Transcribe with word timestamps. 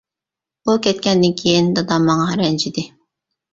ئۇ 0.65 0.73
كەتكەندىن 0.87 1.35
كېيىن 1.43 1.71
دادام 1.81 2.11
ماڭا 2.11 2.35
رەنجىدى. 2.43 2.89